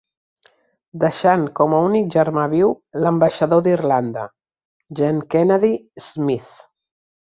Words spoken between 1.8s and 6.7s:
únic germà viu l'ambaixador d'Irlanda, Jean Kennedy Smith.